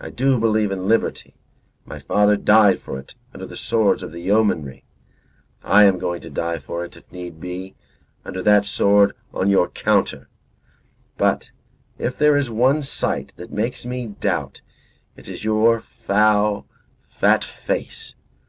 I 0.00 0.08
do 0.08 0.38
believe 0.38 0.70
in 0.70 0.86
liberty. 0.86 1.34
My 1.84 1.98
father 1.98 2.36
died 2.36 2.78
for 2.78 2.96
it 2.96 3.16
under 3.32 3.44
the 3.44 3.56
swords 3.56 4.04
of 4.04 4.12
the 4.12 4.20
Yeomanry. 4.20 4.84
I 5.64 5.82
am 5.82 5.98
going 5.98 6.20
to 6.20 6.30
die 6.30 6.60
for 6.60 6.84
it, 6.84 6.96
if 6.96 7.10
need 7.10 7.40
be, 7.40 7.74
under 8.24 8.40
that 8.40 8.64
sword 8.64 9.16
on 9.32 9.50
your 9.50 9.68
counter. 9.68 10.28
But 11.16 11.50
if 11.98 12.16
there 12.16 12.36
is 12.36 12.48
one 12.50 12.82
sight 12.82 13.32
that 13.34 13.50
makes 13.50 13.84
me 13.84 14.06
doubt 14.06 14.60
it 15.16 15.26
it 15.28 15.32
is 15.32 15.42
your 15.44 15.80
foul 15.80 16.68
fat 17.08 17.42
face. 17.42 18.14